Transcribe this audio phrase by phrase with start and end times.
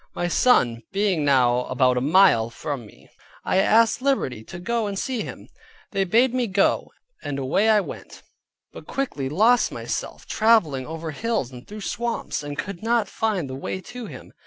[0.15, 3.07] My son being now about a mile from me,
[3.45, 5.47] I asked liberty to go and see him;
[5.91, 8.23] they bade me go, and away I went;
[8.73, 13.53] but quickly lost myself, traveling over hills and through swamps, and could not find the
[13.53, 14.33] way to him.